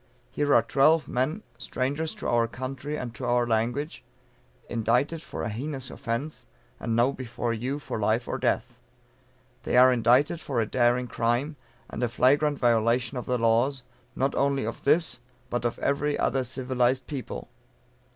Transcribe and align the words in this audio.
Here 0.31 0.51
are 0.55 0.63
twelve 0.63 1.07
men, 1.07 1.43
strangers 1.59 2.15
to 2.15 2.27
our 2.27 2.47
country 2.47 2.95
and 2.97 3.13
to 3.13 3.23
our 3.23 3.45
language, 3.45 4.03
indicted 4.67 5.21
for 5.21 5.43
a 5.43 5.49
heinous 5.49 5.91
offence, 5.91 6.47
and 6.79 6.95
now 6.95 7.11
before 7.11 7.53
you 7.53 7.77
for 7.77 7.99
life 7.99 8.27
or 8.27 8.39
death. 8.39 8.81
They 9.61 9.77
are 9.77 9.93
indicted 9.93 10.41
for 10.41 10.59
a 10.59 10.65
daring 10.65 11.05
crime, 11.05 11.55
and 11.87 12.01
a 12.01 12.09
flagrant 12.09 12.57
violation 12.57 13.15
of 13.15 13.27
the 13.27 13.37
laws, 13.37 13.83
not 14.15 14.33
only 14.33 14.65
of 14.65 14.85
this, 14.85 15.19
but 15.51 15.65
of 15.65 15.77
every 15.77 16.17
other 16.17 16.43
civilized 16.43 17.05
people." 17.05 17.47